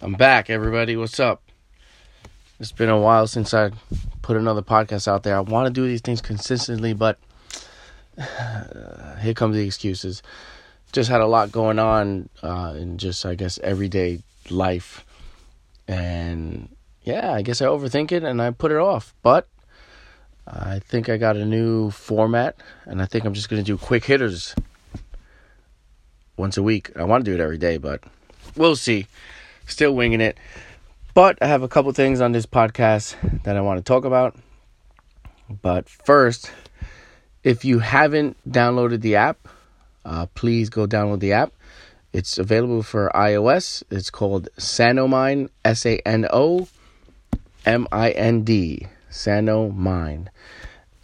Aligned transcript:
I'm 0.00 0.12
back, 0.12 0.48
everybody. 0.48 0.94
What's 0.94 1.18
up? 1.18 1.42
It's 2.60 2.70
been 2.70 2.88
a 2.88 3.00
while 3.00 3.26
since 3.26 3.52
I 3.52 3.72
put 4.22 4.36
another 4.36 4.62
podcast 4.62 5.08
out 5.08 5.24
there. 5.24 5.36
I 5.36 5.40
want 5.40 5.66
to 5.66 5.72
do 5.72 5.88
these 5.88 6.02
things 6.02 6.20
consistently, 6.20 6.92
but 6.92 7.18
here 9.20 9.34
comes 9.34 9.56
the 9.56 9.66
excuses. 9.66 10.22
Just 10.92 11.10
had 11.10 11.20
a 11.20 11.26
lot 11.26 11.50
going 11.50 11.80
on 11.80 12.28
uh, 12.44 12.74
in 12.76 12.98
just, 12.98 13.26
I 13.26 13.34
guess, 13.34 13.58
everyday 13.58 14.22
life. 14.50 15.04
And 15.88 16.68
yeah, 17.02 17.32
I 17.32 17.42
guess 17.42 17.60
I 17.60 17.64
overthink 17.64 18.12
it 18.12 18.22
and 18.22 18.40
I 18.40 18.52
put 18.52 18.70
it 18.70 18.78
off. 18.78 19.12
But 19.24 19.48
I 20.46 20.78
think 20.78 21.08
I 21.08 21.16
got 21.16 21.36
a 21.36 21.44
new 21.44 21.90
format, 21.90 22.54
and 22.84 23.02
I 23.02 23.06
think 23.06 23.24
I'm 23.24 23.34
just 23.34 23.48
going 23.48 23.64
to 23.64 23.66
do 23.66 23.76
quick 23.76 24.04
hitters 24.04 24.54
once 26.36 26.56
a 26.56 26.62
week. 26.62 26.92
I 26.96 27.02
want 27.02 27.24
to 27.24 27.30
do 27.32 27.34
it 27.34 27.42
every 27.42 27.58
day, 27.58 27.78
but 27.78 28.04
we'll 28.54 28.76
see 28.76 29.08
still 29.68 29.94
winging 29.94 30.20
it. 30.20 30.38
But 31.14 31.38
I 31.40 31.46
have 31.46 31.62
a 31.62 31.68
couple 31.68 31.92
things 31.92 32.20
on 32.20 32.32
this 32.32 32.46
podcast 32.46 33.42
that 33.44 33.56
I 33.56 33.60
want 33.60 33.78
to 33.78 33.84
talk 33.84 34.04
about. 34.04 34.36
But 35.62 35.88
first, 35.88 36.50
if 37.42 37.64
you 37.64 37.78
haven't 37.78 38.36
downloaded 38.48 39.00
the 39.00 39.16
app, 39.16 39.48
uh, 40.04 40.26
please 40.34 40.68
go 40.68 40.86
download 40.86 41.20
the 41.20 41.32
app. 41.32 41.52
It's 42.12 42.38
available 42.38 42.82
for 42.82 43.10
iOS. 43.14 43.82
It's 43.90 44.10
called 44.10 44.48
Sanomind, 44.58 45.50
S 45.64 45.84
A 45.86 45.98
N 46.06 46.26
O 46.32 46.68
M 47.66 47.86
I 47.92 48.10
N 48.10 48.42
D, 48.42 48.86
Sanomind. 49.10 50.28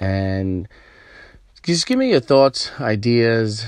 And 0.01 0.69
just 1.62 1.87
give 1.87 1.99
me 1.99 2.10
your 2.10 2.21
thoughts, 2.21 2.71
ideas, 2.80 3.66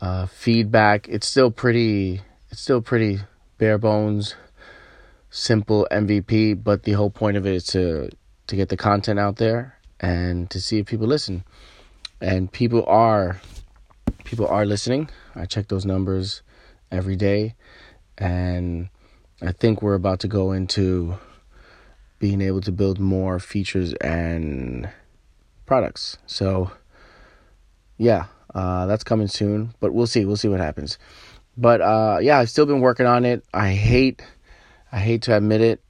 uh, 0.00 0.26
feedback. 0.26 1.08
It's 1.08 1.26
still 1.26 1.50
pretty. 1.50 2.22
It's 2.50 2.60
still 2.60 2.80
pretty 2.80 3.20
bare 3.58 3.78
bones, 3.78 4.34
simple 5.30 5.86
MVP, 5.90 6.62
but 6.62 6.82
the 6.84 6.92
whole 6.92 7.10
point 7.10 7.36
of 7.36 7.46
it 7.46 7.54
is 7.54 7.66
to 7.66 8.10
to 8.46 8.56
get 8.56 8.68
the 8.68 8.76
content 8.76 9.18
out 9.18 9.36
there 9.36 9.76
and 10.00 10.48
to 10.50 10.60
see 10.60 10.78
if 10.78 10.86
people 10.86 11.06
listen. 11.06 11.44
And 12.20 12.50
people 12.50 12.84
are 12.86 13.40
people 14.24 14.46
are 14.46 14.64
listening. 14.64 15.10
I 15.34 15.46
check 15.46 15.68
those 15.68 15.84
numbers 15.84 16.42
every 16.90 17.16
day 17.16 17.54
and 18.18 18.88
I 19.42 19.52
think 19.52 19.82
we're 19.82 19.94
about 19.94 20.20
to 20.20 20.28
go 20.28 20.52
into 20.52 21.18
being 22.18 22.40
able 22.40 22.62
to 22.62 22.72
build 22.72 22.98
more 22.98 23.38
features 23.38 23.92
and 23.94 24.88
products. 25.66 26.16
So 26.26 26.70
yeah, 27.98 28.26
uh, 28.54 28.86
that's 28.86 29.04
coming 29.04 29.28
soon, 29.28 29.74
but 29.80 29.92
we'll 29.92 30.06
see. 30.06 30.24
We'll 30.24 30.36
see 30.36 30.48
what 30.48 30.60
happens. 30.60 30.98
But 31.56 31.80
uh, 31.80 32.18
yeah, 32.20 32.38
I've 32.38 32.50
still 32.50 32.66
been 32.66 32.80
working 32.80 33.06
on 33.06 33.24
it. 33.24 33.44
I 33.54 33.70
hate, 33.70 34.22
I 34.92 34.98
hate 34.98 35.22
to 35.22 35.36
admit 35.36 35.60
it, 35.60 35.80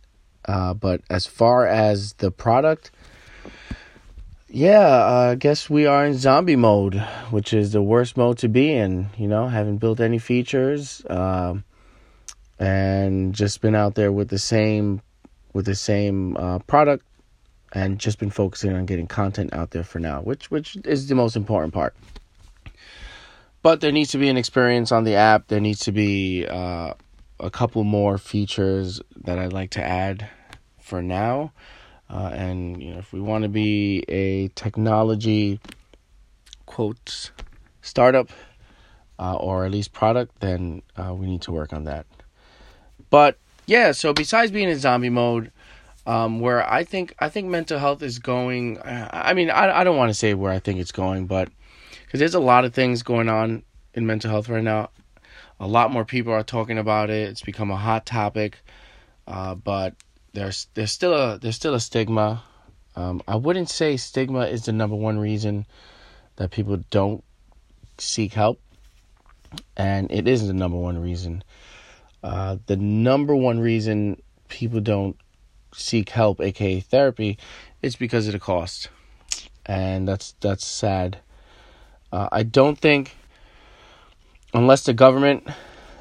uh, 0.44 0.74
but 0.74 1.00
as 1.10 1.26
far 1.26 1.66
as 1.66 2.12
the 2.14 2.30
product, 2.30 2.92
yeah, 4.48 4.78
uh, 4.80 5.30
I 5.32 5.34
guess 5.34 5.68
we 5.68 5.86
are 5.86 6.06
in 6.06 6.14
zombie 6.14 6.56
mode, 6.56 6.94
which 7.30 7.52
is 7.52 7.72
the 7.72 7.82
worst 7.82 8.16
mode 8.16 8.38
to 8.38 8.48
be 8.48 8.72
in. 8.72 9.08
You 9.18 9.26
know, 9.26 9.48
haven't 9.48 9.78
built 9.78 9.98
any 10.00 10.18
features, 10.18 11.02
um, 11.10 11.64
and 12.58 13.34
just 13.34 13.60
been 13.60 13.74
out 13.74 13.96
there 13.96 14.12
with 14.12 14.28
the 14.28 14.38
same, 14.38 15.02
with 15.52 15.66
the 15.66 15.74
same 15.74 16.36
uh, 16.36 16.60
product, 16.60 17.04
and 17.72 17.98
just 17.98 18.20
been 18.20 18.30
focusing 18.30 18.72
on 18.72 18.86
getting 18.86 19.08
content 19.08 19.52
out 19.52 19.72
there 19.72 19.84
for 19.84 19.98
now, 19.98 20.20
which 20.20 20.48
which 20.50 20.76
is 20.84 21.08
the 21.08 21.16
most 21.16 21.34
important 21.34 21.74
part. 21.74 21.96
But 23.66 23.80
there 23.80 23.90
needs 23.90 24.12
to 24.12 24.18
be 24.18 24.28
an 24.28 24.36
experience 24.36 24.92
on 24.92 25.02
the 25.02 25.16
app. 25.16 25.48
There 25.48 25.58
needs 25.58 25.80
to 25.80 25.90
be 25.90 26.46
uh, 26.46 26.94
a 27.40 27.50
couple 27.50 27.82
more 27.82 28.16
features 28.16 29.00
that 29.24 29.40
I'd 29.40 29.52
like 29.52 29.70
to 29.70 29.82
add 29.82 30.28
for 30.78 31.02
now. 31.02 31.50
Uh, 32.08 32.30
and 32.32 32.80
you 32.80 32.92
know, 32.92 32.98
if 32.98 33.12
we 33.12 33.20
want 33.20 33.42
to 33.42 33.48
be 33.48 34.04
a 34.06 34.46
technology 34.54 35.58
quotes 36.66 37.32
startup 37.82 38.30
uh, 39.18 39.34
or 39.34 39.64
at 39.64 39.72
least 39.72 39.92
product, 39.92 40.38
then 40.38 40.80
uh, 40.96 41.12
we 41.12 41.26
need 41.26 41.42
to 41.42 41.50
work 41.50 41.72
on 41.72 41.82
that. 41.86 42.06
But 43.10 43.36
yeah, 43.66 43.90
so 43.90 44.12
besides 44.12 44.52
being 44.52 44.68
in 44.68 44.78
zombie 44.78 45.10
mode, 45.10 45.50
um, 46.06 46.38
where 46.38 46.64
I 46.72 46.84
think 46.84 47.16
I 47.18 47.28
think 47.28 47.48
mental 47.48 47.80
health 47.80 48.00
is 48.00 48.20
going. 48.20 48.78
I 48.84 49.34
mean, 49.34 49.50
I 49.50 49.80
I 49.80 49.82
don't 49.82 49.96
want 49.96 50.10
to 50.10 50.14
say 50.14 50.34
where 50.34 50.52
I 50.52 50.60
think 50.60 50.78
it's 50.78 50.92
going, 50.92 51.26
but 51.26 51.48
because 52.06 52.20
there's 52.20 52.34
a 52.34 52.40
lot 52.40 52.64
of 52.64 52.72
things 52.72 53.02
going 53.02 53.28
on 53.28 53.62
in 53.92 54.06
mental 54.06 54.30
health 54.30 54.48
right 54.48 54.62
now. 54.62 54.90
A 55.58 55.66
lot 55.66 55.90
more 55.90 56.04
people 56.04 56.32
are 56.32 56.42
talking 56.42 56.78
about 56.78 57.10
it. 57.10 57.28
It's 57.28 57.42
become 57.42 57.70
a 57.70 57.76
hot 57.76 58.06
topic, 58.06 58.58
uh, 59.26 59.54
but 59.54 59.94
there's 60.32 60.68
there's 60.74 60.92
still 60.92 61.14
a 61.14 61.38
there's 61.38 61.56
still 61.56 61.74
a 61.74 61.80
stigma. 61.80 62.42
Um, 62.94 63.22
I 63.26 63.36
wouldn't 63.36 63.68
say 63.68 63.96
stigma 63.96 64.46
is 64.46 64.64
the 64.64 64.72
number 64.72 64.96
one 64.96 65.18
reason 65.18 65.66
that 66.36 66.50
people 66.50 66.78
don't 66.90 67.24
seek 67.98 68.34
help, 68.34 68.60
and 69.76 70.10
it 70.12 70.28
isn't 70.28 70.46
the 70.46 70.54
number 70.54 70.78
one 70.78 71.00
reason. 71.00 71.42
Uh, 72.22 72.56
the 72.66 72.76
number 72.76 73.34
one 73.34 73.60
reason 73.60 74.20
people 74.48 74.80
don't 74.80 75.16
seek 75.74 76.10
help, 76.10 76.40
aka 76.40 76.80
therapy, 76.80 77.38
is 77.82 77.96
because 77.96 78.26
of 78.26 78.32
the 78.32 78.38
cost, 78.38 78.88
and 79.64 80.06
that's 80.06 80.34
that's 80.40 80.66
sad. 80.66 81.18
Uh, 82.16 82.30
I 82.32 82.44
don't 82.44 82.78
think, 82.78 83.14
unless 84.54 84.84
the 84.84 84.94
government 84.94 85.46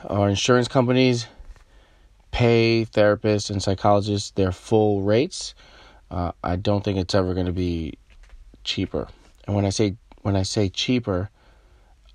or 0.05 0.29
insurance 0.29 0.69
companies 0.69 1.27
pay 2.31 2.85
therapists 2.89 3.49
and 3.49 3.61
psychologists 3.61 4.31
their 4.31 4.53
full 4.53 5.01
rates, 5.01 5.53
uh, 6.09 6.31
I 6.41 6.55
don't 6.55 6.85
think 6.85 6.97
it's 6.97 7.13
ever 7.13 7.33
going 7.33 7.47
to 7.47 7.51
be 7.51 7.97
cheaper. 8.63 9.09
And 9.45 9.57
when 9.57 9.65
I 9.65 9.71
say 9.71 9.97
when 10.21 10.37
I 10.37 10.43
say 10.43 10.69
cheaper, 10.69 11.29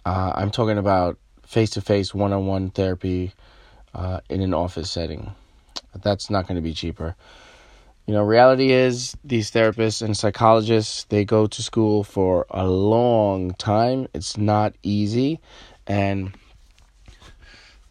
uh, 0.06 0.32
I'm 0.34 0.50
talking 0.50 0.78
about 0.78 1.18
face 1.46 1.68
to 1.72 1.82
face, 1.82 2.14
one 2.14 2.32
on 2.32 2.46
one 2.46 2.70
therapy 2.70 3.34
uh, 3.92 4.20
in 4.30 4.40
an 4.40 4.54
office 4.54 4.90
setting. 4.90 5.32
That's 6.02 6.30
not 6.30 6.46
going 6.46 6.56
to 6.56 6.62
be 6.62 6.72
cheaper. 6.72 7.16
You 8.10 8.16
know, 8.16 8.24
reality 8.24 8.72
is 8.72 9.16
these 9.22 9.52
therapists 9.52 10.02
and 10.02 10.16
psychologists, 10.16 11.04
they 11.10 11.24
go 11.24 11.46
to 11.46 11.62
school 11.62 12.02
for 12.02 12.44
a 12.50 12.66
long 12.66 13.52
time. 13.52 14.08
It's 14.12 14.36
not 14.36 14.74
easy 14.82 15.38
and 15.86 16.36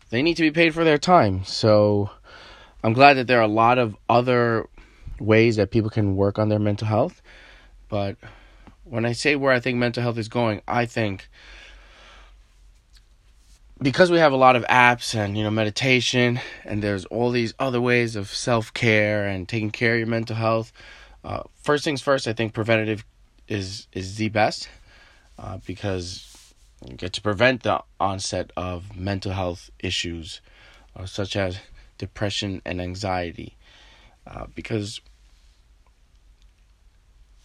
they 0.10 0.22
need 0.22 0.36
to 0.36 0.42
be 0.42 0.52
paid 0.52 0.74
for 0.74 0.84
their 0.84 0.98
time. 0.98 1.46
So 1.46 2.10
I'm 2.84 2.92
glad 2.92 3.14
that 3.14 3.28
there 3.28 3.40
are 3.40 3.44
a 3.44 3.48
lot 3.48 3.78
of 3.78 3.96
other 4.10 4.68
ways 5.22 5.56
that 5.56 5.72
people 5.72 5.90
can 5.90 6.18
work 6.18 6.38
on 6.38 6.50
their 6.50 6.60
mental 6.60 6.90
health. 6.90 7.22
But 7.88 8.18
when 8.84 9.06
I 9.06 9.14
say 9.14 9.38
where 9.38 9.54
I 9.54 9.62
think 9.62 9.78
mental 9.78 10.04
health 10.04 10.18
is 10.18 10.28
going, 10.28 10.62
I 10.68 10.86
think 10.86 11.30
because 13.82 14.12
we 14.12 14.18
have 14.18 14.34
a 14.34 14.38
lot 14.38 14.56
of 14.56 14.64
apps 14.66 15.16
and 15.16 15.38
you 15.38 15.44
know 15.44 15.52
meditation 15.52 16.40
and 16.66 16.82
there's 16.82 17.06
all 17.06 17.32
these 17.32 17.54
other 17.60 17.80
ways 17.80 18.16
of 18.16 18.30
self-care 18.30 19.26
and 19.26 19.48
taking 19.48 19.72
care 19.72 19.94
of 19.94 20.00
your 20.00 20.08
mental 20.08 20.36
health 20.36 20.72
uh, 21.24 21.44
first 21.62 21.84
things 21.84 22.02
first 22.02 22.28
i 22.28 22.34
think 22.34 22.54
preventative 22.54 23.06
is 23.48 23.88
is 23.94 24.18
the 24.18 24.30
best 24.30 24.70
uh, 25.38 25.58
because 25.66 26.54
you 26.88 26.96
get 26.96 27.14
to 27.14 27.22
prevent 27.22 27.64
the 27.64 27.82
onset 28.00 28.52
of 28.58 28.96
mental 28.96 29.32
health 29.32 29.70
issues 29.80 30.42
uh, 30.96 31.06
such 31.06 31.36
as 31.36 31.60
depression 31.98 32.62
and 32.66 32.82
anxiety 32.82 33.56
uh, 34.28 34.46
because 34.56 35.02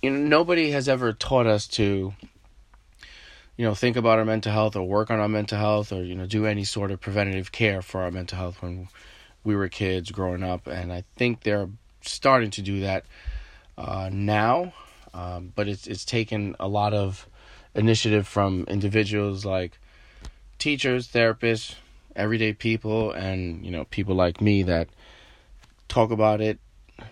you 0.03 0.11
know 0.11 0.19
nobody 0.19 0.71
has 0.71 0.89
ever 0.89 1.12
taught 1.12 1.47
us 1.47 1.66
to 1.66 2.12
you 3.56 3.65
know, 3.65 3.75
think 3.75 3.97
about 3.97 4.19
our 4.19 4.25
mental 4.25 4.53
health 4.53 4.75
or 4.75 4.82
work 4.82 5.10
on 5.10 5.20
our 5.20 5.28
mental 5.28 5.59
health 5.59 5.92
or, 5.92 6.03
you 6.03 6.15
know, 6.15 6.26
do 6.26 6.47
any 6.47 6.65
sort 6.65 6.91
of 6.91 7.00
preventative 7.00 7.53
care 7.53 7.82
for 7.82 8.03
our 8.03 8.10
mental 8.10 8.37
health 8.37 8.60
when 8.62 8.88
we 9.44 9.54
were 9.54 9.69
kids 9.69 10.10
growing 10.10 10.42
up. 10.42 10.66
And 10.66 10.92
I 10.92 11.04
think 11.16 11.42
they're 11.42 11.68
starting 12.01 12.51
to 12.53 12.62
do 12.62 12.80
that 12.80 13.04
uh, 13.78 14.10
now. 14.12 14.74
Um, 15.12 15.53
but 15.54 15.68
it's, 15.68 15.86
it's 15.86 16.04
taken 16.04 16.56
a 16.59 16.66
lot 16.66 16.92
of 16.92 17.28
initiative 17.74 18.27
from 18.27 18.65
individuals 18.66 19.45
like 19.45 19.78
teachers, 20.59 21.06
therapists, 21.06 21.77
everyday 22.16 22.53
people, 22.53 23.12
and, 23.12 23.65
you 23.65 23.71
know, 23.71 23.84
people 23.84 24.16
like 24.16 24.41
me 24.41 24.65
that 24.65 24.89
talk 25.89 26.10
about 26.10 26.41
it, 26.41 26.59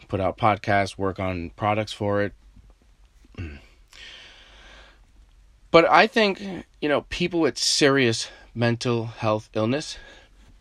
put 0.08 0.20
out 0.20 0.36
podcasts, 0.36 0.98
work 0.98 1.20
on 1.20 1.50
products 1.50 1.92
for 1.92 2.22
it. 2.22 2.32
But 5.72 5.86
I 5.90 6.06
think, 6.06 6.40
you 6.82 6.88
know, 6.88 7.00
people 7.08 7.40
with 7.40 7.58
serious 7.58 8.28
mental 8.54 9.06
health 9.06 9.48
illness, 9.54 9.96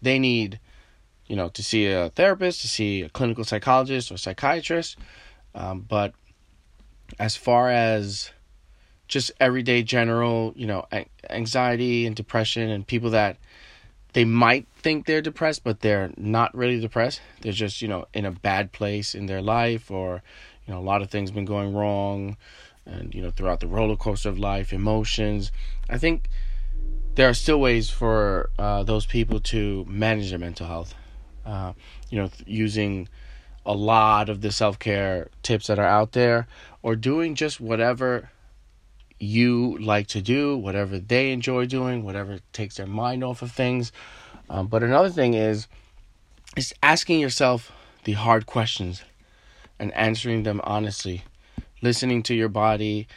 they 0.02 0.18
need, 0.18 0.60
you 1.28 1.36
know, 1.36 1.50
to 1.50 1.62
see 1.62 1.86
a 1.88 2.10
therapist, 2.10 2.62
to 2.62 2.68
see 2.69 3.02
a 3.02 3.10
clinical 3.10 3.44
psychologist 3.44 4.10
or 4.10 4.18
psychiatrist. 4.18 4.98
Um, 5.54 5.81
but 5.81 6.13
as 7.19 7.36
far 7.36 7.69
as 7.69 8.31
just 9.10 9.34
everyday 9.38 9.84
general, 9.84 10.54
you 10.56 10.66
know, 10.66 10.88
anxiety 11.30 12.07
and 12.07 12.16
depression 12.16 12.69
and 12.69 12.88
people 12.88 13.10
that 13.10 13.36
they 14.14 14.24
might 14.24 14.66
think 14.78 15.06
they're 15.06 15.22
depressed, 15.22 15.66
but 15.66 15.81
they're 15.81 16.12
not 16.16 16.56
really 16.56 16.80
depressed. 16.80 17.19
They're 17.42 17.52
just, 17.52 17.81
you 17.81 17.90
know, 17.90 18.06
in 18.14 18.25
a 18.25 18.31
bad 18.31 18.72
place 18.72 19.14
in 19.14 19.25
their 19.25 19.42
life 19.42 19.92
or, 19.92 20.24
you 20.66 20.74
know, 20.74 20.80
a 20.80 20.81
lot 20.84 21.02
of 21.02 21.10
things 21.10 21.31
been 21.31 21.44
going 21.44 21.74
wrong 21.74 22.38
and, 22.86 23.13
you 23.13 23.22
know, 23.22 23.31
throughout 23.31 23.60
the 23.60 23.68
roller 23.68 23.95
coaster 23.95 24.30
of 24.30 24.39
life, 24.39 24.74
emotions. 24.74 25.51
I 25.89 25.98
think 25.98 26.30
there 27.16 27.30
are 27.30 27.33
still 27.33 27.60
ways 27.60 27.89
for 27.89 28.50
uh, 28.57 28.83
those 28.83 29.06
people 29.06 29.39
to 29.39 29.86
manage 29.88 30.30
their 30.30 30.39
mental 30.39 30.68
health. 30.68 30.95
Uh, 31.45 31.74
you 32.10 32.18
know, 32.18 32.28
th- 32.28 32.44
using 32.48 33.07
a 33.66 33.74
lot 33.74 34.30
of 34.30 34.42
the 34.42 34.51
self 34.51 34.80
care 34.80 35.30
tips 35.44 35.68
that 35.68 35.80
are 35.80 35.86
out 35.86 36.13
there 36.13 36.48
or 36.81 36.95
doing 36.95 37.36
just 37.36 37.60
whatever 37.60 38.30
you 39.19 39.78
like 39.80 40.07
to 40.07 40.22
do, 40.22 40.57
whatever 40.57 40.98
they 41.00 41.31
enjoy 41.31 41.66
doing, 41.66 42.04
whatever 42.04 42.39
takes 42.54 42.78
their 42.78 42.88
mind 42.88 43.24
off 43.24 43.42
of 43.42 43.51
things. 43.51 43.92
Um, 44.50 44.68
but 44.68 44.83
another 44.83 45.10
thing 45.10 45.33
is, 45.33 45.68
is 46.57 46.74
asking 46.81 47.19
yourself 47.19 47.72
the 48.04 48.13
hard 48.13 48.45
questions 48.45 49.04
and 49.80 49.94
answering 49.94 50.44
them 50.44 50.60
honestly, 50.63 51.24
listening 51.81 52.24
to 52.24 52.36
your 52.36 52.50
body, 52.50 53.07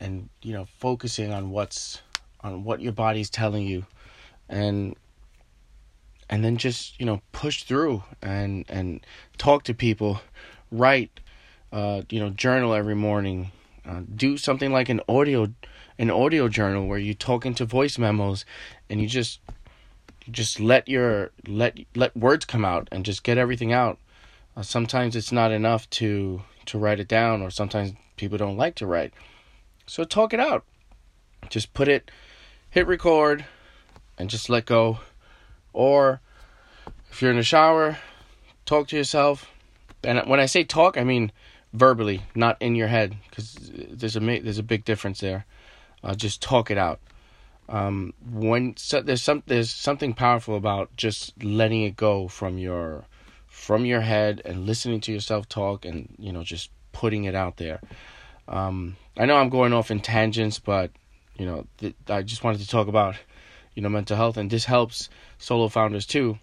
and 0.00 0.28
you 0.42 0.52
know 0.52 0.66
focusing 0.78 1.32
on 1.32 1.50
what's 1.50 2.00
on 2.40 2.64
what 2.64 2.80
your 2.80 2.92
body's 2.92 3.30
telling 3.30 3.66
you, 3.66 3.86
and 4.48 4.96
and 6.28 6.44
then 6.44 6.56
just 6.56 6.98
you 6.98 7.06
know 7.06 7.20
push 7.32 7.64
through 7.64 8.02
and 8.22 8.64
and 8.68 9.06
talk 9.38 9.64
to 9.64 9.74
people, 9.74 10.20
write, 10.70 11.20
uh, 11.72 12.02
you 12.10 12.20
know 12.20 12.30
journal 12.30 12.74
every 12.74 12.94
morning. 12.96 13.50
Uh, 13.86 14.00
do 14.14 14.38
something 14.38 14.72
like 14.72 14.88
an 14.88 15.00
audio 15.08 15.46
an 15.98 16.10
audio 16.10 16.48
journal 16.48 16.86
where 16.86 16.98
you 16.98 17.14
talk 17.14 17.44
into 17.46 17.64
voice 17.64 17.98
memos 17.98 18.44
and 18.88 19.00
you 19.00 19.06
just 19.06 19.40
you 20.24 20.32
just 20.32 20.58
let 20.58 20.88
your 20.88 21.30
let 21.46 21.78
let 21.94 22.16
words 22.16 22.44
come 22.44 22.64
out 22.64 22.88
and 22.90 23.04
just 23.04 23.22
get 23.22 23.38
everything 23.38 23.72
out. 23.72 23.98
Uh, 24.56 24.62
sometimes 24.62 25.16
it's 25.16 25.32
not 25.32 25.52
enough 25.52 25.88
to 25.90 26.42
to 26.66 26.78
write 26.78 27.00
it 27.00 27.08
down 27.08 27.42
or 27.42 27.50
sometimes 27.50 27.92
people 28.16 28.38
don't 28.38 28.56
like 28.56 28.74
to 28.74 28.86
write 28.86 29.12
so 29.86 30.04
talk 30.04 30.32
it 30.32 30.40
out 30.40 30.64
just 31.48 31.74
put 31.74 31.88
it 31.88 32.10
hit 32.70 32.86
record 32.86 33.44
and 34.18 34.30
just 34.30 34.48
let 34.48 34.66
go 34.66 34.98
or 35.72 36.20
if 37.10 37.20
you're 37.20 37.30
in 37.30 37.36
the 37.36 37.42
shower 37.42 37.98
talk 38.64 38.88
to 38.88 38.96
yourself 38.96 39.50
and 40.02 40.20
when 40.28 40.40
i 40.40 40.46
say 40.46 40.64
talk 40.64 40.96
i 40.96 41.04
mean 41.04 41.30
verbally, 41.74 42.22
not 42.34 42.56
in 42.60 42.76
your 42.76 42.86
head, 42.86 43.16
because 43.28 43.58
there's 43.90 44.16
a 44.16 44.20
there's 44.20 44.58
a 44.58 44.62
big 44.62 44.84
difference 44.84 45.20
there. 45.20 45.44
Uh, 46.02 46.14
just 46.14 46.40
talk 46.40 46.70
it 46.70 46.78
out. 46.78 47.00
Um, 47.68 48.14
when 48.30 48.76
so, 48.76 49.02
there's 49.02 49.22
some 49.22 49.42
there's 49.46 49.70
something 49.70 50.14
powerful 50.14 50.56
about 50.56 50.96
just 50.96 51.42
letting 51.42 51.82
it 51.82 51.96
go 51.96 52.28
from 52.28 52.58
your 52.58 53.04
from 53.54 53.84
your 53.84 54.00
head 54.00 54.42
and 54.44 54.66
listening 54.66 55.00
to 55.00 55.12
yourself 55.12 55.48
talk 55.48 55.84
and 55.84 56.14
you 56.18 56.32
know 56.32 56.42
just 56.42 56.70
putting 56.92 57.24
it 57.24 57.34
out 57.34 57.56
there. 57.56 57.80
Um, 58.48 58.96
I 59.16 59.26
know 59.26 59.36
I'm 59.36 59.48
going 59.48 59.72
off 59.72 59.90
in 59.90 60.00
tangents, 60.00 60.58
but 60.58 60.90
you 61.38 61.46
know 61.46 61.66
th- 61.78 61.94
I 62.08 62.22
just 62.22 62.44
wanted 62.44 62.60
to 62.60 62.68
talk 62.68 62.88
about 62.88 63.16
you 63.74 63.82
know 63.82 63.88
mental 63.88 64.16
health 64.16 64.36
and 64.36 64.50
this 64.50 64.64
helps 64.64 65.08
solo 65.38 65.68
founders 65.68 66.06
too 66.06 66.38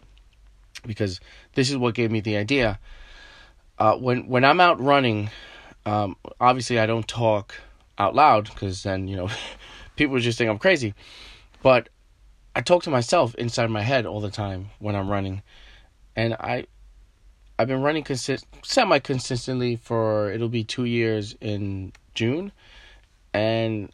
because 0.86 1.19
this 1.54 1.69
is 1.69 1.78
what 1.78 1.94
gave 1.94 2.12
me 2.12 2.22
the 2.22 2.38
idea 2.38 2.80
uh, 3.81 3.98
when 3.98 4.28
when 4.28 4.46
I'm 4.46 4.60
out 4.60 4.80
running, 4.80 5.31
um, 5.88 6.16
obviously 6.40 6.80
I 6.80 6.86
don't 6.86 7.07
talk 7.07 7.56
out 7.98 8.14
loud 8.14 8.46
because 8.46 8.84
then 8.84 9.07
you 9.07 9.16
know 9.16 9.30
people 9.96 10.19
just 10.19 10.38
think 10.38 10.52
I'm 10.52 10.60
crazy. 10.60 10.94
But 11.64 11.90
I 12.56 12.62
talk 12.62 12.84
to 12.84 12.92
myself 12.92 13.34
inside 13.36 13.72
my 13.72 13.81
head 13.81 14.06
all 14.06 14.22
the 14.22 14.30
time 14.30 14.69
when 14.78 14.96
I'm 14.96 15.10
running, 15.10 15.42
and 16.16 16.36
I 16.36 16.68
I've 17.57 17.68
been 17.68 17.81
running 17.81 18.03
consist 18.03 18.45
semi 18.63 19.00
consistently 19.00 19.75
for 19.75 20.31
it'll 20.31 20.50
be 20.50 20.63
two 20.63 20.86
years 20.86 21.36
in 21.42 21.94
June, 22.15 22.51
and 23.33 23.92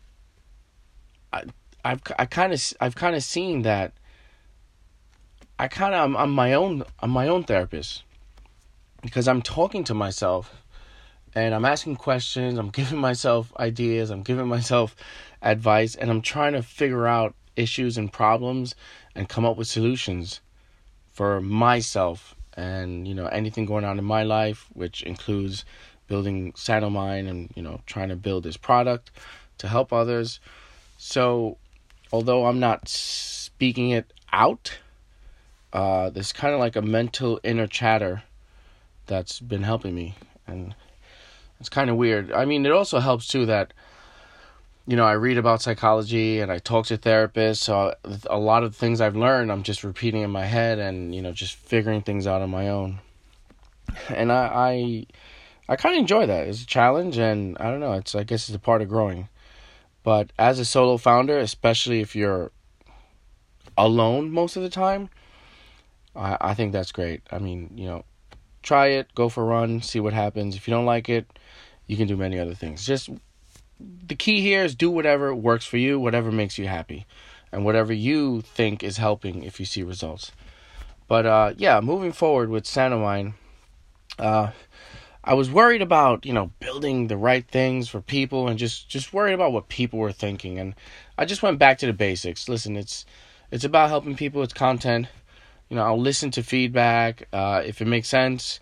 I 1.33 1.43
I've 1.83 2.01
I 2.17 2.25
kind 2.25 2.53
of 2.53 2.73
I've 2.79 2.95
kind 2.95 3.15
of 3.15 3.23
seen 3.23 3.63
that. 3.63 3.93
I 5.59 5.67
kind 5.67 5.95
of 5.95 6.01
I'm, 6.01 6.15
I'm 6.15 6.31
my 6.31 6.53
own 6.53 6.83
I'm 6.99 7.09
my 7.09 7.27
own 7.27 7.43
therapist 7.43 8.03
because 9.01 9.27
I'm 9.27 9.41
talking 9.41 9.83
to 9.85 9.93
myself 9.93 10.63
and 11.35 11.53
I'm 11.53 11.65
asking 11.65 11.97
questions, 11.97 12.57
I'm 12.57 12.69
giving 12.69 12.99
myself 12.99 13.53
ideas, 13.59 14.09
I'm 14.09 14.23
giving 14.23 14.47
myself 14.47 14.95
advice, 15.41 15.95
and 15.95 16.09
I'm 16.09 16.21
trying 16.21 16.53
to 16.53 16.63
figure 16.63 17.05
out 17.05 17.35
issues 17.55 17.97
and 17.97 18.11
problems 18.11 18.75
and 19.13 19.27
come 19.27 19.45
up 19.45 19.57
with 19.57 19.67
solutions 19.67 20.41
for 21.11 21.41
myself 21.41 22.35
and 22.57 23.07
you 23.07 23.15
know 23.15 23.27
anything 23.27 23.65
going 23.65 23.85
on 23.85 23.97
in 23.97 24.03
my 24.03 24.23
life, 24.23 24.67
which 24.73 25.03
includes 25.03 25.63
building 26.07 26.51
Sanomind 26.53 27.29
and 27.29 27.51
you 27.55 27.61
know 27.61 27.81
trying 27.85 28.09
to 28.09 28.15
build 28.15 28.43
this 28.43 28.57
product 28.57 29.11
to 29.59 29.67
help 29.67 29.93
others. 29.93 30.39
So, 30.97 31.57
although 32.11 32.47
I'm 32.47 32.59
not 32.59 32.89
speaking 32.89 33.91
it 33.91 34.11
out, 34.33 34.79
uh, 35.71 36.09
there's 36.09 36.33
kind 36.33 36.53
of 36.53 36.59
like 36.59 36.75
a 36.75 36.81
mental 36.81 37.39
inner 37.43 37.67
chatter 37.67 38.23
that's 39.05 39.39
been 39.39 39.63
helping 39.63 39.95
me 39.95 40.15
and 40.47 40.75
it's 41.59 41.69
kind 41.69 41.89
of 41.89 41.95
weird. 41.95 42.31
I 42.31 42.45
mean, 42.45 42.65
it 42.65 42.71
also 42.71 42.99
helps 42.99 43.27
too 43.27 43.45
that 43.45 43.73
you 44.87 44.95
know, 44.95 45.05
I 45.05 45.13
read 45.13 45.37
about 45.37 45.61
psychology 45.61 46.39
and 46.39 46.49
I 46.49 46.59
talk 46.59 46.85
to 46.87 46.97
therapists, 46.97 47.57
so 47.57 47.93
a 48.29 48.39
lot 48.39 48.63
of 48.63 48.73
things 48.73 49.01
I've 49.01 49.17
learned 49.17 49.51
I'm 49.51 49.63
just 49.63 49.83
repeating 49.83 50.21
in 50.21 50.31
my 50.31 50.45
head 50.45 50.79
and, 50.79 51.13
you 51.13 51.21
know, 51.21 51.33
just 51.33 51.55
figuring 51.55 52.01
things 52.01 52.25
out 52.25 52.41
on 52.41 52.49
my 52.49 52.69
own. 52.69 52.99
And 54.07 54.31
I 54.31 55.05
I, 55.67 55.73
I 55.73 55.75
kind 55.75 55.95
of 55.95 55.99
enjoy 55.99 56.25
that. 56.27 56.47
It's 56.47 56.63
a 56.63 56.65
challenge 56.65 57.17
and 57.17 57.57
I 57.59 57.69
don't 57.69 57.81
know, 57.81 57.93
it's 57.93 58.15
I 58.15 58.23
guess 58.23 58.47
it's 58.47 58.55
a 58.55 58.59
part 58.59 58.81
of 58.81 58.87
growing. 58.87 59.27
But 60.03 60.31
as 60.39 60.57
a 60.57 60.63
solo 60.65 60.95
founder, 60.95 61.37
especially 61.37 61.99
if 61.99 62.15
you're 62.15 62.51
alone 63.77 64.31
most 64.31 64.55
of 64.55 64.63
the 64.63 64.69
time, 64.69 65.09
I 66.15 66.37
I 66.39 66.53
think 66.53 66.71
that's 66.71 66.93
great. 66.93 67.23
I 67.29 67.39
mean, 67.39 67.73
you 67.75 67.87
know, 67.87 68.05
try 68.63 68.87
it, 68.87 69.13
go 69.15 69.27
for 69.27 69.43
a 69.43 69.47
run, 69.47 69.81
see 69.81 69.99
what 69.99 70.13
happens. 70.13 70.55
If 70.55 70.65
you 70.65 70.73
don't 70.73 70.85
like 70.85 71.09
it, 71.09 71.27
you 71.87 71.97
can 71.97 72.07
do 72.07 72.15
many 72.15 72.39
other 72.39 72.53
things. 72.53 72.85
Just 72.85 73.09
the 73.79 74.15
key 74.15 74.41
here 74.41 74.63
is 74.63 74.75
do 74.75 74.89
whatever 74.89 75.33
works 75.33 75.65
for 75.65 75.77
you, 75.77 75.99
whatever 75.99 76.31
makes 76.31 76.57
you 76.57 76.67
happy, 76.67 77.05
and 77.51 77.65
whatever 77.65 77.93
you 77.93 78.41
think 78.41 78.83
is 78.83 78.97
helping 78.97 79.43
if 79.43 79.59
you 79.59 79.65
see 79.65 79.83
results. 79.83 80.31
But 81.07 81.25
uh, 81.25 81.53
yeah, 81.57 81.79
moving 81.79 82.11
forward 82.11 82.49
with 82.49 82.65
Sanomind, 82.65 83.33
uh, 84.19 84.51
I 85.23 85.33
was 85.33 85.51
worried 85.51 85.81
about 85.81 86.25
you 86.25 86.33
know 86.33 86.51
building 86.59 87.07
the 87.07 87.17
right 87.17 87.47
things 87.47 87.89
for 87.89 88.01
people 88.01 88.47
and 88.47 88.57
just 88.57 88.89
just 88.89 89.13
worried 89.13 89.33
about 89.33 89.53
what 89.53 89.69
people 89.69 89.99
were 89.99 90.11
thinking, 90.11 90.59
and 90.59 90.75
I 91.17 91.25
just 91.25 91.43
went 91.43 91.59
back 91.59 91.77
to 91.79 91.85
the 91.85 91.93
basics. 91.93 92.49
Listen, 92.49 92.75
it's 92.75 93.05
it's 93.51 93.63
about 93.63 93.89
helping 93.89 94.15
people. 94.15 94.43
It's 94.43 94.53
content 94.53 95.07
you 95.69 95.75
know, 95.75 95.83
I'll 95.83 95.99
listen 95.99 96.31
to 96.31 96.43
feedback. 96.43 97.27
Uh, 97.33 97.61
if 97.65 97.81
it 97.81 97.85
makes 97.85 98.07
sense, 98.07 98.59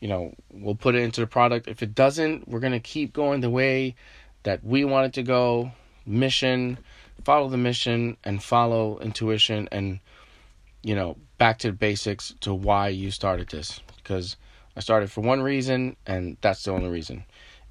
you 0.00 0.08
know, 0.08 0.34
we'll 0.52 0.74
put 0.74 0.94
it 0.94 1.02
into 1.02 1.20
the 1.20 1.26
product. 1.26 1.68
If 1.68 1.82
it 1.82 1.94
doesn't, 1.94 2.48
we're 2.48 2.60
gonna 2.60 2.80
keep 2.80 3.12
going 3.12 3.40
the 3.40 3.50
way 3.50 3.94
that 4.44 4.64
we 4.64 4.84
wanted 4.84 5.14
to 5.14 5.22
go. 5.22 5.72
Mission, 6.06 6.78
follow 7.24 7.48
the 7.48 7.56
mission, 7.56 8.16
and 8.24 8.42
follow 8.42 8.98
intuition, 9.00 9.68
and 9.72 10.00
you 10.82 10.94
know, 10.94 11.16
back 11.38 11.58
to 11.60 11.68
the 11.68 11.72
basics 11.72 12.34
to 12.40 12.52
why 12.52 12.88
you 12.88 13.10
started 13.10 13.48
this. 13.48 13.80
Because 13.96 14.36
I 14.76 14.80
started 14.80 15.10
for 15.10 15.22
one 15.22 15.42
reason, 15.42 15.96
and 16.06 16.36
that's 16.42 16.64
the 16.64 16.72
only 16.72 16.90
reason. 16.90 17.24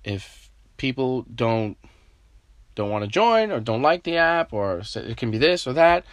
If 0.03 0.49
people 0.77 1.25
don't 1.33 1.77
don't 2.75 2.89
want 2.89 3.03
to 3.03 3.09
join 3.09 3.51
or 3.51 3.59
don't 3.59 3.83
like 3.83 4.03
the 4.03 4.17
app, 4.17 4.51
or 4.51 4.81
it 4.95 5.15
can 5.15 5.29
be 5.29 5.37
this 5.37 5.67
or 5.67 5.73
that 5.73 6.03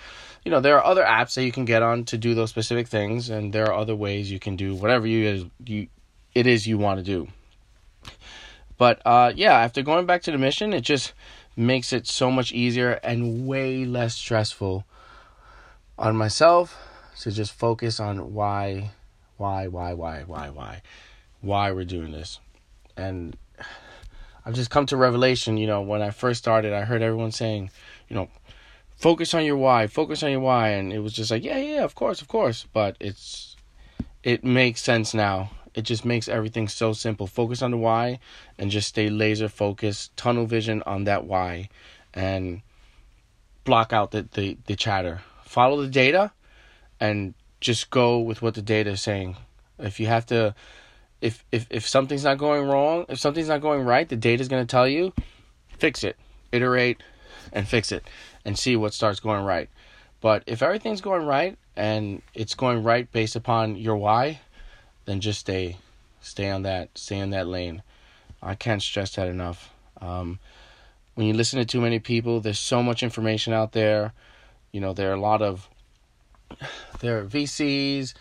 you 0.45 0.51
know 0.51 0.61
there 0.61 0.77
are 0.77 0.85
other 0.85 1.05
apps 1.05 1.35
that 1.35 1.45
you 1.45 1.53
can 1.53 1.65
get 1.65 1.83
on 1.83 2.05
to 2.05 2.19
do 2.19 2.35
those 2.35 2.51
specific 2.51 2.89
things 2.89 3.31
and 3.31 3.53
there 3.53 3.67
are 3.67 3.75
other 3.75 3.95
ways 3.95 4.31
you 4.31 4.39
can 4.39 4.57
do 4.57 4.75
whatever 4.75 5.07
you 5.07 5.51
you 5.65 5.87
it 6.35 6.47
is 6.47 6.67
you 6.67 6.79
want 6.79 6.99
to 6.99 7.05
do 7.05 7.29
but 8.81 9.01
uh, 9.05 9.31
yeah 9.37 9.53
after 9.53 9.83
going 9.83 10.07
back 10.07 10.23
to 10.23 10.31
the 10.33 10.39
mission 10.39 10.73
it 10.73 10.81
just 10.81 11.13
makes 11.57 11.93
it 11.93 12.07
so 12.07 12.31
much 12.31 12.51
easier 12.53 12.93
and 13.05 13.47
way 13.47 13.85
less 13.85 14.15
stressful 14.15 14.85
on 15.99 16.17
myself 16.17 16.77
to 17.21 17.31
just 17.31 17.53
focus 17.53 18.01
on 18.01 18.33
why 18.33 18.91
why 19.37 19.67
why 19.67 19.93
why 19.93 20.23
why 20.27 20.49
why 20.49 20.83
why 21.41 21.73
we're 21.73 21.85
doing 21.85 22.13
this. 22.13 22.41
And 22.97 23.37
I've 24.45 24.55
just 24.55 24.71
come 24.71 24.87
to 24.87 24.97
revelation, 24.97 25.57
you 25.57 25.67
know, 25.67 25.83
when 25.83 26.03
I 26.03 26.11
first 26.11 26.39
started, 26.39 26.73
I 26.73 26.83
heard 26.83 27.03
everyone 27.03 27.33
saying, 27.33 27.71
you 28.09 28.17
know, 28.17 28.29
focus 28.97 29.35
on 29.35 29.45
your 29.45 29.57
why, 29.57 29.87
focus 29.87 30.23
on 30.23 30.31
your 30.31 30.41
why, 30.41 30.71
and 30.71 30.93
it 30.93 31.01
was 31.01 31.13
just 31.13 31.31
like, 31.31 31.45
yeah, 31.45 31.59
yeah, 31.59 31.85
of 31.85 31.95
course, 31.95 32.21
of 32.21 32.29
course, 32.29 32.67
but 32.73 32.97
it's 33.01 33.57
it 34.23 34.45
makes 34.45 34.83
sense 34.83 35.15
now. 35.15 35.51
It 35.75 35.83
just 35.83 36.05
makes 36.05 36.29
everything 36.29 36.69
so 36.69 36.93
simple. 36.93 37.27
Focus 37.27 37.63
on 37.63 37.71
the 37.71 37.77
why 37.77 38.19
and 38.59 38.71
just 38.71 38.89
stay 38.89 39.09
laser 39.09 39.49
focused, 39.49 40.17
tunnel 40.17 40.47
vision 40.47 40.83
on 40.87 41.05
that 41.05 41.25
why, 41.25 41.69
and 42.13 42.63
block 43.65 43.93
out 43.93 44.11
the, 44.11 44.29
the, 44.33 44.57
the 44.67 44.77
chatter. 44.77 45.23
Follow 45.45 45.81
the 45.81 45.89
data 45.89 46.33
and 46.99 47.35
just 47.61 47.91
go 47.91 48.19
with 48.19 48.43
what 48.43 48.55
the 48.55 48.63
data 48.63 48.91
is 48.91 49.03
saying. 49.03 49.37
If 49.79 50.01
you 50.01 50.07
have 50.07 50.27
to, 50.27 50.55
if 51.21 51.45
if 51.53 51.67
if 51.71 51.89
something's 51.89 52.25
not 52.25 52.39
going 52.39 52.69
wrong, 52.69 53.07
if 53.09 53.19
something's 53.19 53.49
not 53.49 53.61
going 53.61 53.85
right, 53.85 54.09
the 54.09 54.17
data 54.17 54.41
is 54.41 54.49
going 54.49 54.63
to 54.63 54.71
tell 54.71 54.89
you, 54.89 55.13
fix 55.79 56.05
it, 56.05 56.17
iterate, 56.53 57.03
and 57.53 57.67
fix 57.67 57.93
it, 57.93 58.05
and 58.45 58.59
see 58.59 58.77
what 58.77 58.95
starts 58.95 59.21
going 59.21 59.45
right. 59.45 59.69
But 60.21 60.45
if 60.47 60.63
everything's 60.63 61.01
going 61.01 61.25
right 61.25 61.57
and 61.77 62.23
it's 62.35 62.55
going 62.55 62.83
right 62.83 63.11
based 63.11 63.37
upon 63.37 63.77
your 63.77 63.97
why, 63.97 64.41
then 65.05 65.21
just 65.21 65.41
stay, 65.41 65.77
stay 66.21 66.51
on 66.51 66.63
that, 66.63 66.97
stay 66.97 67.19
in 67.19 67.31
that 67.31 67.47
lane. 67.47 67.83
I 68.43 68.55
can't 68.55 68.83
stress 68.83 69.15
that 69.17 69.29
enough. 69.29 69.71
Um, 70.01 70.39
when 71.15 71.27
you 71.27 71.35
listen 71.35 71.59
to 71.59 71.65
too 71.65 71.81
many 71.81 71.99
people, 71.99 72.41
there's 72.41 72.59
so 72.59 72.83
much 72.83 73.03
information 73.03 73.53
out 73.53 73.73
there. 73.73 74.13
You 74.73 74.81
know, 74.81 74.93
there 74.93 75.11
are 75.11 75.15
a 75.15 75.21
lot 75.21 75.43
of 75.43 75.69
there 77.01 77.19
are 77.19 77.25
VCs, 77.25 78.15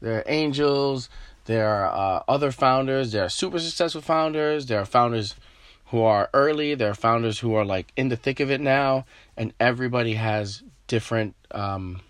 there 0.00 0.18
are 0.18 0.24
angels, 0.26 1.08
there 1.44 1.68
are 1.68 1.86
uh, 1.86 2.22
other 2.28 2.50
founders, 2.50 3.12
there 3.12 3.24
are 3.24 3.28
super 3.28 3.58
successful 3.58 4.00
founders, 4.00 4.66
there 4.66 4.80
are 4.80 4.86
founders 4.86 5.34
who 5.86 6.02
are 6.02 6.30
early, 6.32 6.74
there 6.74 6.90
are 6.90 6.94
founders 6.94 7.40
who 7.40 7.54
are 7.54 7.64
like 7.64 7.92
in 7.96 8.08
the 8.08 8.16
thick 8.16 8.40
of 8.40 8.50
it 8.50 8.60
now, 8.60 9.04
and 9.36 9.52
everybody 9.60 10.14
has 10.14 10.62
different 10.86 11.36
um 11.52 12.00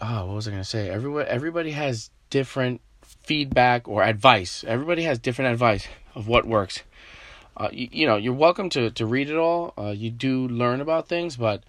oh, 0.00 0.26
what 0.26 0.34
was 0.34 0.48
I 0.48 0.50
gonna 0.50 0.64
say? 0.64 0.88
Everyone 0.90 1.26
everybody 1.28 1.72
has 1.72 2.10
different 2.30 2.80
feedback 3.02 3.88
or 3.88 4.02
advice. 4.02 4.64
Everybody 4.66 5.02
has 5.02 5.18
different 5.18 5.52
advice 5.52 5.86
of 6.14 6.28
what 6.28 6.46
works. 6.46 6.82
Uh, 7.56 7.68
you, 7.72 7.88
you 7.90 8.06
know, 8.06 8.16
you're 8.16 8.34
welcome 8.34 8.68
to 8.70 8.90
to 8.90 9.06
read 9.06 9.30
it 9.30 9.36
all. 9.36 9.72
Uh, 9.78 9.90
you 9.90 10.10
do 10.10 10.48
learn 10.48 10.80
about 10.80 11.08
things, 11.08 11.36
but 11.36 11.64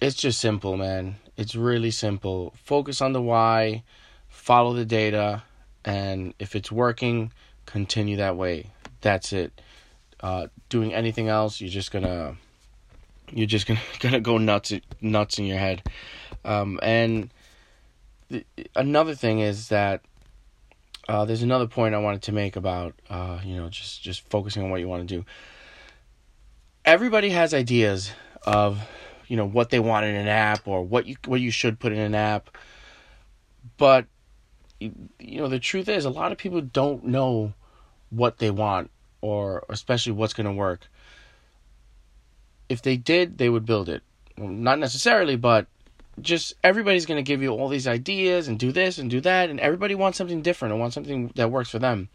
it's 0.00 0.16
just 0.16 0.40
simple, 0.40 0.76
man. 0.76 1.16
It's 1.36 1.56
really 1.56 1.90
simple. 1.90 2.54
Focus 2.62 3.00
on 3.00 3.12
the 3.12 3.22
why, 3.22 3.82
follow 4.28 4.72
the 4.72 4.84
data, 4.84 5.42
and 5.84 6.34
if 6.38 6.54
it's 6.54 6.70
working, 6.70 7.32
continue 7.66 8.16
that 8.18 8.36
way. 8.36 8.70
That's 9.00 9.32
it. 9.32 9.60
Uh, 10.20 10.46
doing 10.68 10.94
anything 10.94 11.28
else, 11.28 11.60
you're 11.60 11.70
just 11.70 11.90
gonna 11.90 12.36
you're 13.32 13.46
just 13.46 13.66
gonna 13.66 13.80
gonna 14.00 14.20
go 14.20 14.38
nuts 14.38 14.72
nuts 15.00 15.38
in 15.38 15.46
your 15.46 15.58
head. 15.58 15.82
Um, 16.44 16.78
and 16.82 17.30
the, 18.28 18.44
another 18.76 19.14
thing 19.14 19.40
is 19.40 19.68
that 19.68 20.02
uh, 21.08 21.24
there's 21.24 21.42
another 21.42 21.66
point 21.66 21.94
I 21.94 21.98
wanted 21.98 22.22
to 22.22 22.32
make 22.32 22.56
about 22.56 22.94
uh, 23.10 23.40
you 23.44 23.56
know 23.56 23.68
just 23.68 24.02
just 24.02 24.28
focusing 24.30 24.62
on 24.62 24.70
what 24.70 24.80
you 24.80 24.88
want 24.88 25.06
to 25.08 25.16
do. 25.16 25.24
Everybody 26.84 27.30
has 27.30 27.54
ideas 27.54 28.12
of 28.44 28.80
you 29.28 29.36
know 29.36 29.46
what 29.46 29.70
they 29.70 29.80
want 29.80 30.06
in 30.06 30.14
an 30.14 30.28
app 30.28 30.66
or 30.66 30.82
what 30.82 31.06
you 31.06 31.16
what 31.26 31.40
you 31.40 31.50
should 31.50 31.78
put 31.78 31.92
in 31.92 31.98
an 31.98 32.14
app, 32.14 32.56
but 33.78 34.06
you 34.80 35.40
know 35.40 35.48
the 35.48 35.58
truth 35.58 35.88
is 35.88 36.04
a 36.04 36.10
lot 36.10 36.32
of 36.32 36.38
people 36.38 36.60
don't 36.60 37.04
know 37.04 37.52
what 38.10 38.38
they 38.38 38.50
want 38.50 38.90
or 39.20 39.64
especially 39.70 40.12
what's 40.12 40.34
going 40.34 40.46
to 40.46 40.52
work. 40.52 40.86
If 42.74 42.82
they 42.82 42.96
did, 42.96 43.38
they 43.38 43.48
would 43.48 43.64
build 43.64 43.88
it. 43.88 44.02
Well, 44.36 44.48
not 44.48 44.80
necessarily, 44.80 45.36
but 45.36 45.68
just 46.20 46.54
everybody's 46.64 47.06
going 47.06 47.22
to 47.24 47.28
give 47.28 47.40
you 47.40 47.50
all 47.50 47.68
these 47.68 47.86
ideas 47.86 48.48
and 48.48 48.58
do 48.58 48.72
this 48.72 48.98
and 48.98 49.08
do 49.08 49.20
that 49.20 49.48
and 49.48 49.60
everybody 49.60 49.94
wants 49.94 50.18
something 50.18 50.42
different 50.42 50.72
and 50.72 50.80
wants 50.80 50.94
something 50.94 51.30
that 51.36 51.52
works 51.52 51.70
for 51.70 51.78
them 51.78 52.08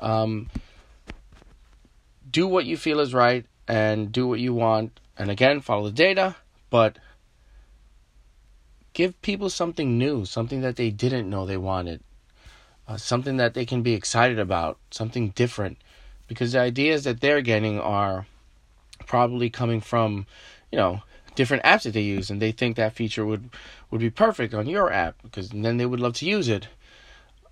um, 0.00 0.48
do 2.28 2.46
what 2.48 2.64
you 2.64 2.76
feel 2.76 2.98
is 2.98 3.14
right 3.14 3.46
and 3.68 4.10
do 4.10 4.26
what 4.26 4.40
you 4.40 4.52
want 4.52 4.98
and 5.16 5.30
again 5.30 5.60
follow 5.60 5.84
the 5.84 5.92
data 5.92 6.36
but 6.70 6.98
give 8.92 9.20
people 9.22 9.50
something 9.50 9.98
new 9.98 10.24
something 10.24 10.60
that 10.60 10.76
they 10.76 10.90
didn't 10.90 11.28
know 11.28 11.44
they 11.44 11.56
wanted 11.56 12.00
uh, 12.86 12.96
something 12.96 13.36
that 13.36 13.54
they 13.54 13.64
can 13.64 13.82
be 13.82 13.94
excited 13.94 14.38
about 14.38 14.78
something 14.90 15.30
different 15.30 15.78
because 16.28 16.52
the 16.52 16.60
ideas 16.60 17.04
that 17.04 17.20
they're 17.20 17.42
getting 17.42 17.80
are 17.80 18.26
probably 19.06 19.50
coming 19.50 19.80
from 19.80 20.26
you 20.70 20.78
know 20.78 21.02
different 21.34 21.64
apps 21.64 21.82
that 21.82 21.92
they 21.92 22.02
use, 22.02 22.30
and 22.30 22.40
they 22.40 22.52
think 22.52 22.76
that 22.76 22.94
feature 22.94 23.26
would 23.26 23.50
would 23.90 24.00
be 24.00 24.10
perfect 24.10 24.54
on 24.54 24.66
your 24.66 24.92
app 24.92 25.16
because 25.22 25.50
then 25.50 25.76
they 25.76 25.86
would 25.86 26.00
love 26.00 26.14
to 26.14 26.26
use 26.26 26.48
it. 26.48 26.68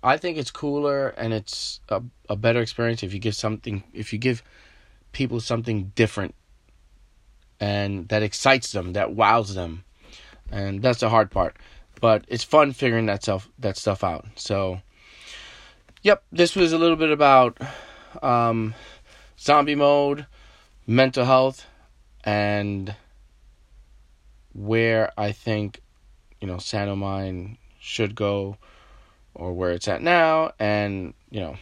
I 0.03 0.17
think 0.17 0.37
it's 0.37 0.51
cooler 0.51 1.09
and 1.09 1.33
it's 1.33 1.79
a, 1.87 2.03
a 2.27 2.35
better 2.35 2.59
experience 2.59 3.03
if 3.03 3.13
you 3.13 3.19
give 3.19 3.35
something 3.35 3.83
if 3.93 4.11
you 4.11 4.19
give 4.19 4.43
people 5.13 5.39
something 5.39 5.93
different 5.95 6.35
and 7.59 8.09
that 8.09 8.23
excites 8.23 8.73
them, 8.73 8.93
that 8.93 9.15
wows 9.15 9.55
them. 9.55 9.85
And 10.51 10.81
that's 10.81 10.99
the 10.99 11.09
hard 11.09 11.31
part. 11.31 11.55
But 12.01 12.25
it's 12.27 12.43
fun 12.43 12.73
figuring 12.73 13.05
that 13.05 13.23
stuff 13.23 13.49
that 13.59 13.77
stuff 13.77 14.03
out. 14.03 14.25
So 14.35 14.81
yep, 16.01 16.23
this 16.31 16.55
was 16.55 16.73
a 16.73 16.77
little 16.77 16.97
bit 16.97 17.11
about 17.11 17.57
um, 18.21 18.73
zombie 19.39 19.75
mode, 19.75 20.25
mental 20.85 21.25
health, 21.25 21.65
and 22.23 22.95
where 24.53 25.11
I 25.17 25.31
think, 25.31 25.81
you 26.39 26.47
know, 26.47 26.55
Sanomind 26.55 27.57
should 27.79 28.15
go 28.15 28.57
or 29.35 29.53
where 29.53 29.71
it's 29.71 29.87
at 29.87 30.01
now 30.01 30.51
and, 30.59 31.13
you 31.31 31.39
know, 31.39 31.57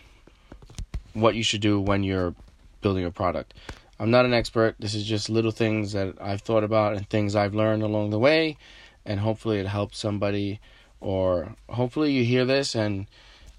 what 1.13 1.35
you 1.35 1.43
should 1.43 1.61
do 1.61 1.79
when 1.79 2.03
you're 2.03 2.35
building 2.81 3.05
a 3.05 3.11
product. 3.11 3.53
I'm 3.99 4.11
not 4.11 4.25
an 4.25 4.33
expert. 4.33 4.75
This 4.79 4.93
is 4.93 5.05
just 5.05 5.29
little 5.29 5.51
things 5.51 5.93
that 5.93 6.15
I've 6.19 6.41
thought 6.41 6.63
about 6.63 6.95
and 6.95 7.09
things 7.09 7.35
I've 7.35 7.55
learned 7.55 7.83
along 7.83 8.09
the 8.09 8.19
way 8.19 8.57
and 9.05 9.19
hopefully 9.19 9.59
it 9.59 9.67
helps 9.67 9.97
somebody 9.97 10.59
or 10.99 11.55
hopefully 11.69 12.11
you 12.11 12.23
hear 12.23 12.45
this 12.45 12.75
and 12.75 13.07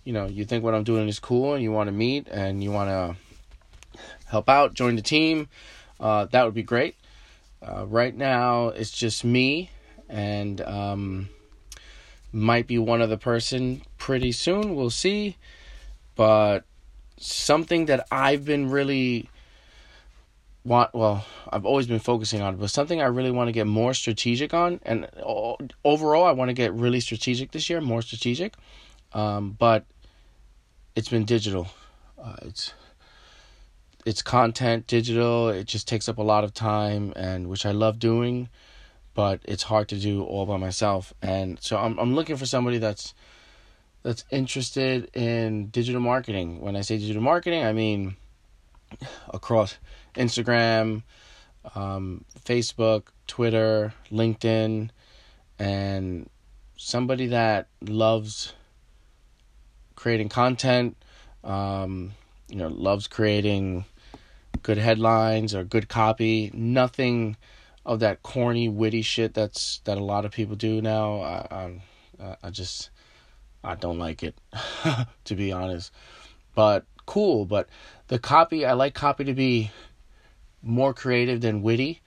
you 0.04 0.12
know, 0.12 0.26
you 0.26 0.44
think 0.44 0.64
what 0.64 0.74
I'm 0.74 0.82
doing 0.82 1.08
is 1.08 1.20
cool 1.20 1.54
and 1.54 1.62
you 1.62 1.70
want 1.70 1.86
to 1.86 1.92
meet 1.92 2.26
and 2.28 2.62
you 2.62 2.72
want 2.72 2.90
to 2.90 3.16
help 4.26 4.48
out, 4.48 4.74
join 4.74 4.96
the 4.96 5.02
team. 5.02 5.48
Uh, 6.00 6.26
that 6.26 6.44
would 6.44 6.54
be 6.54 6.62
great. 6.62 6.96
Uh, 7.60 7.86
right 7.86 8.14
now, 8.14 8.68
it's 8.68 8.90
just 8.90 9.24
me, 9.24 9.70
and 10.08 10.60
um, 10.62 11.28
might 12.32 12.66
be 12.66 12.78
one 12.78 13.00
other 13.00 13.16
person 13.16 13.82
pretty 13.98 14.32
soon. 14.32 14.74
We'll 14.74 14.90
see. 14.90 15.36
But 16.16 16.64
something 17.18 17.86
that 17.86 18.06
I've 18.10 18.44
been 18.44 18.70
really 18.70 19.28
want 20.64 20.94
well 20.94 21.24
i've 21.50 21.66
always 21.66 21.86
been 21.86 21.98
focusing 21.98 22.40
on 22.40 22.56
but 22.56 22.70
something 22.70 23.02
i 23.02 23.06
really 23.06 23.32
want 23.32 23.48
to 23.48 23.52
get 23.52 23.66
more 23.66 23.92
strategic 23.92 24.54
on 24.54 24.78
and 24.84 25.08
overall 25.84 26.24
i 26.24 26.30
want 26.30 26.48
to 26.48 26.52
get 26.52 26.72
really 26.72 27.00
strategic 27.00 27.50
this 27.50 27.68
year 27.68 27.80
more 27.80 28.00
strategic 28.00 28.54
um, 29.12 29.56
but 29.58 29.84
it's 30.94 31.08
been 31.08 31.24
digital 31.24 31.68
uh, 32.22 32.36
it's 32.42 32.72
it's 34.04 34.22
content 34.22 34.86
digital 34.86 35.48
it 35.48 35.64
just 35.64 35.86
takes 35.86 36.08
up 36.08 36.18
a 36.18 36.22
lot 36.22 36.44
of 36.44 36.52
time 36.52 37.12
and 37.16 37.48
which 37.48 37.64
i 37.64 37.70
love 37.70 37.98
doing 37.98 38.48
but 39.14 39.40
it's 39.44 39.64
hard 39.64 39.88
to 39.88 39.98
do 39.98 40.24
all 40.24 40.46
by 40.46 40.56
myself. 40.56 41.12
And 41.22 41.60
so 41.60 41.76
i'm 41.76 41.98
i'm 41.98 42.14
looking 42.14 42.36
for 42.36 42.46
somebody 42.46 42.78
that's 42.78 43.14
that's 44.02 44.24
interested 44.30 45.14
in 45.14 45.66
digital 45.68 46.00
marketing. 46.00 46.60
When 46.60 46.76
i 46.76 46.80
say 46.80 46.98
digital 46.98 47.22
marketing 47.22 47.64
i 47.64 47.72
mean 47.72 48.16
across 49.30 49.78
instagram 50.14 51.02
um, 51.74 52.24
facebook 52.44 53.04
twitter 53.26 53.94
linkedin 54.10 54.90
and 55.58 56.28
somebody 56.76 57.28
that 57.28 57.68
loves 57.80 58.52
creating 59.94 60.28
content 60.28 60.94
um, 61.42 62.12
you 62.48 62.56
know 62.56 62.68
loves 62.68 63.06
creating 63.06 63.86
good 64.62 64.78
headlines 64.78 65.54
or 65.54 65.64
good 65.64 65.88
copy. 65.88 66.50
Nothing 66.54 67.36
of 67.84 68.00
that 68.00 68.22
corny, 68.22 68.68
witty 68.68 69.02
shit 69.02 69.34
that's 69.34 69.80
that 69.84 69.98
a 69.98 70.04
lot 70.04 70.24
of 70.24 70.32
people 70.32 70.56
do 70.56 70.80
now. 70.80 71.20
I 71.20 71.80
I, 72.20 72.36
I 72.44 72.50
just 72.50 72.90
I 73.64 73.74
don't 73.74 73.98
like 73.98 74.22
it, 74.22 74.34
to 75.24 75.34
be 75.34 75.52
honest. 75.52 75.92
But 76.54 76.84
cool. 77.06 77.44
But 77.44 77.68
the 78.08 78.18
copy, 78.18 78.64
I 78.66 78.72
like 78.72 78.94
copy 78.94 79.24
to 79.24 79.34
be 79.34 79.70
more 80.62 80.94
creative 80.94 81.40
than 81.40 81.62
witty. 81.62 82.00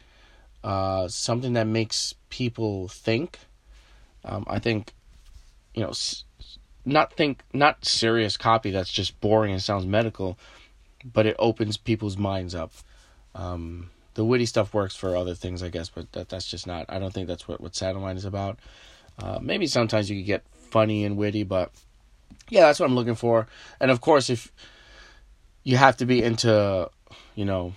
Uh, 0.64 1.08
something 1.08 1.54
that 1.54 1.68
makes 1.68 2.16
people 2.30 2.88
think. 2.88 3.40
Um, 4.24 4.46
I 4.48 4.60
think, 4.60 4.94
you 5.76 5.84
know, 5.84 5.94
not 6.86 7.14
think 7.14 7.44
not 7.54 7.86
serious 7.86 8.38
copy 8.38 8.72
that's 8.72 8.92
just 8.92 9.20
boring 9.22 9.52
and 9.52 9.62
sounds 9.62 9.86
medical, 9.86 10.38
but 11.14 11.26
it 11.26 11.36
opens 11.40 11.78
people's 11.78 12.18
minds 12.18 12.56
up. 12.56 12.72
Um, 13.34 13.90
the 14.16 14.26
witty 14.26 14.46
stuff 14.46 14.74
works 14.74 14.96
for 14.96 15.16
other 15.16 15.36
things, 15.36 15.62
I 15.62 15.70
guess, 15.70 15.90
but 15.90 16.12
that 16.14 16.30
that's 16.30 16.50
just 16.50 16.66
not. 16.68 16.86
I 16.90 17.00
don't 17.00 17.14
think 17.14 17.28
that's 17.28 17.48
what 17.48 17.62
what 17.62 17.76
Satellite 17.76 18.18
is 18.18 18.26
about. 18.26 18.60
Uh, 19.20 19.40
maybe 19.42 19.68
sometimes 19.68 20.10
you 20.10 20.18
could 20.18 20.26
get 20.26 20.44
funny 20.70 21.06
and 21.06 21.18
witty, 21.18 21.44
but 21.44 21.72
yeah, 22.50 22.62
that's 22.62 22.80
what 22.80 22.88
I'm 22.88 22.96
looking 22.96 23.16
for. 23.16 23.48
And 23.80 23.92
of 23.92 24.02
course, 24.02 24.30
if 24.30 24.52
you 25.64 25.78
have 25.78 25.98
to 25.98 26.06
be 26.06 26.22
into, 26.22 26.90
you 27.36 27.46
know, 27.46 27.74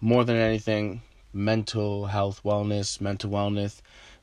more 0.00 0.24
than 0.24 0.36
anything, 0.36 1.02
mental 1.32 2.06
health, 2.06 2.42
wellness, 2.44 3.00
mental 3.00 3.30
wellness, 3.30 3.80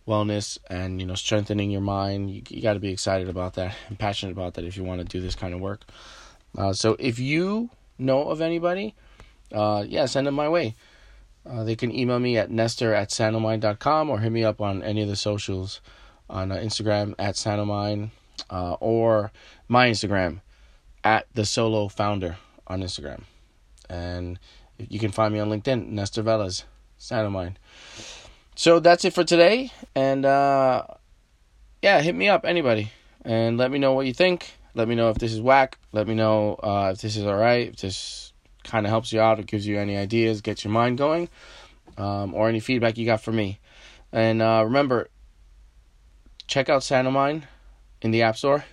wellness 0.07 0.57
and 0.69 0.99
you 0.99 1.07
know 1.07 1.15
strengthening 1.15 1.71
your 1.71 1.81
mind. 1.81 2.29
You, 2.29 2.41
you 2.49 2.61
got 2.61 2.73
to 2.73 2.79
be 2.79 2.91
excited 2.91 3.29
about 3.29 3.53
that 3.55 3.75
and 3.87 3.97
passionate 3.97 4.33
about 4.33 4.55
that 4.55 4.65
if 4.65 4.77
you 4.77 4.83
want 4.83 5.01
to 5.01 5.05
do 5.05 5.21
this 5.21 5.35
kind 5.35 5.53
of 5.53 5.59
work. 5.59 5.85
Uh, 6.57 6.73
so 6.73 6.95
if 6.99 7.19
you 7.19 7.69
know 7.97 8.29
of 8.29 8.41
anybody, 8.41 8.95
uh, 9.53 9.83
yeah, 9.87 10.05
send 10.05 10.27
them 10.27 10.35
my 10.35 10.49
way. 10.49 10.75
Uh, 11.45 11.63
they 11.63 11.75
can 11.75 11.93
email 11.93 12.19
me 12.19 12.37
at 12.37 12.49
nestor 12.49 12.93
at 12.93 13.09
sanomind.com 13.09 14.09
or 14.09 14.19
hit 14.19 14.31
me 14.31 14.43
up 14.43 14.61
on 14.61 14.81
any 14.81 15.01
of 15.01 15.09
the 15.09 15.15
socials 15.15 15.81
on 16.29 16.51
uh, 16.51 16.55
Instagram 16.55 17.13
at 17.19 17.35
sanomind 17.35 18.11
uh, 18.49 18.73
or 18.79 19.31
my 19.67 19.89
Instagram 19.89 20.41
at 21.03 21.27
the 21.33 21.45
solo 21.45 21.87
founder 21.87 22.37
on 22.67 22.81
Instagram. 22.81 23.23
And 23.89 24.39
you 24.77 24.99
can 24.99 25.11
find 25.11 25.33
me 25.33 25.39
on 25.39 25.49
LinkedIn, 25.49 25.89
Nestor 25.89 26.23
Velez, 26.23 26.63
Sanomind. 26.99 27.55
So 28.55 28.79
that's 28.79 29.03
it 29.03 29.13
for 29.13 29.23
today. 29.23 29.71
And 29.95 30.25
uh, 30.25 30.85
yeah, 31.81 32.01
hit 32.01 32.15
me 32.15 32.29
up, 32.29 32.45
anybody, 32.45 32.91
and 33.25 33.57
let 33.57 33.71
me 33.71 33.79
know 33.79 33.93
what 33.93 34.05
you 34.05 34.13
think. 34.13 34.53
Let 34.75 34.87
me 34.87 34.95
know 34.95 35.09
if 35.09 35.17
this 35.17 35.33
is 35.33 35.41
whack. 35.41 35.77
Let 35.91 36.07
me 36.07 36.15
know 36.15 36.55
uh, 36.55 36.91
if 36.93 37.01
this 37.01 37.15
is 37.15 37.25
all 37.25 37.37
right. 37.37 37.67
If 37.67 37.77
this 37.77 38.33
kind 38.63 38.85
of 38.85 38.89
helps 38.89 39.13
you 39.13 39.21
out 39.21 39.39
or 39.39 39.43
gives 39.43 39.67
you 39.67 39.79
any 39.79 39.97
ideas, 39.97 40.41
gets 40.41 40.63
your 40.63 40.73
mind 40.73 40.97
going, 40.97 41.29
um, 41.97 42.33
or 42.33 42.49
any 42.49 42.59
feedback 42.59 42.97
you 42.97 43.05
got 43.05 43.21
for 43.21 43.31
me. 43.31 43.59
And 44.11 44.41
uh, 44.41 44.61
remember, 44.63 45.09
check 46.47 46.69
out 46.69 46.81
Sanomind 46.81 47.43
in 48.01 48.11
the 48.11 48.23
App 48.23 48.37
Store. 48.37 48.65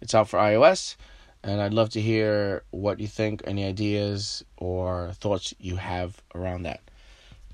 It's 0.00 0.14
out 0.14 0.28
for 0.28 0.38
iOS. 0.38 0.96
And 1.44 1.60
I'd 1.60 1.74
love 1.74 1.90
to 1.90 2.00
hear 2.00 2.62
what 2.70 3.00
you 3.00 3.08
think, 3.08 3.42
any 3.46 3.64
ideas 3.64 4.44
or 4.56 5.12
thoughts 5.14 5.52
you 5.58 5.76
have 5.76 6.22
around 6.34 6.62
that. 6.62 6.80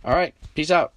All 0.05 0.15
right, 0.15 0.35
peace 0.55 0.71
out. 0.71 0.87